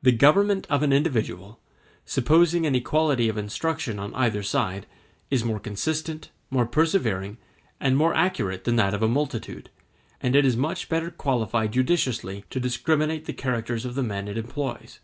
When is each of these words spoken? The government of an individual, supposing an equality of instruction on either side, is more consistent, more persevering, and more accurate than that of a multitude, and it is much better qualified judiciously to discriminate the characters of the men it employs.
The 0.00 0.12
government 0.12 0.66
of 0.70 0.82
an 0.82 0.90
individual, 0.90 1.60
supposing 2.06 2.64
an 2.64 2.74
equality 2.74 3.28
of 3.28 3.36
instruction 3.36 3.98
on 3.98 4.14
either 4.14 4.42
side, 4.42 4.86
is 5.30 5.44
more 5.44 5.60
consistent, 5.60 6.30
more 6.48 6.64
persevering, 6.64 7.36
and 7.78 7.94
more 7.94 8.14
accurate 8.14 8.64
than 8.64 8.76
that 8.76 8.94
of 8.94 9.02
a 9.02 9.06
multitude, 9.08 9.68
and 10.18 10.34
it 10.34 10.46
is 10.46 10.56
much 10.56 10.88
better 10.88 11.10
qualified 11.10 11.74
judiciously 11.74 12.46
to 12.48 12.58
discriminate 12.58 13.26
the 13.26 13.34
characters 13.34 13.84
of 13.84 13.96
the 13.96 14.02
men 14.02 14.28
it 14.28 14.38
employs. 14.38 15.00